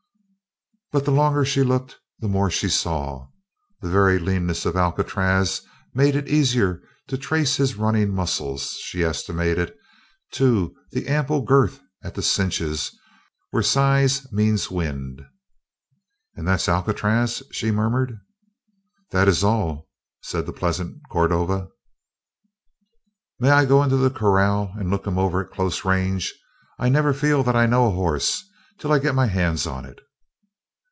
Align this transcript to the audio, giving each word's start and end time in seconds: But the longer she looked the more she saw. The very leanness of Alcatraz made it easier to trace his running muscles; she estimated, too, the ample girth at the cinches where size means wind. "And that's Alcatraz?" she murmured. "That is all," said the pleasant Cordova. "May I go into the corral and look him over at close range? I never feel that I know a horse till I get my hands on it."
But 0.93 1.05
the 1.05 1.11
longer 1.11 1.45
she 1.45 1.63
looked 1.63 1.95
the 2.19 2.27
more 2.27 2.51
she 2.51 2.67
saw. 2.67 3.29
The 3.79 3.87
very 3.87 4.19
leanness 4.19 4.65
of 4.65 4.75
Alcatraz 4.75 5.61
made 5.93 6.17
it 6.17 6.27
easier 6.27 6.83
to 7.07 7.17
trace 7.17 7.55
his 7.55 7.77
running 7.77 8.13
muscles; 8.13 8.71
she 8.81 9.01
estimated, 9.01 9.73
too, 10.33 10.75
the 10.91 11.07
ample 11.07 11.43
girth 11.45 11.79
at 12.03 12.13
the 12.15 12.21
cinches 12.21 12.91
where 13.51 13.63
size 13.63 14.29
means 14.33 14.69
wind. 14.69 15.21
"And 16.35 16.45
that's 16.45 16.67
Alcatraz?" 16.67 17.41
she 17.53 17.71
murmured. 17.71 18.19
"That 19.11 19.29
is 19.29 19.45
all," 19.45 19.87
said 20.21 20.45
the 20.45 20.51
pleasant 20.51 21.03
Cordova. 21.09 21.69
"May 23.39 23.51
I 23.51 23.63
go 23.63 23.81
into 23.81 23.95
the 23.95 24.11
corral 24.11 24.73
and 24.77 24.89
look 24.89 25.07
him 25.07 25.17
over 25.17 25.41
at 25.41 25.51
close 25.53 25.85
range? 25.85 26.37
I 26.77 26.89
never 26.89 27.13
feel 27.13 27.43
that 27.43 27.55
I 27.55 27.65
know 27.65 27.87
a 27.87 27.91
horse 27.91 28.43
till 28.77 28.91
I 28.91 28.99
get 28.99 29.15
my 29.15 29.27
hands 29.27 29.65
on 29.65 29.85
it." 29.85 30.01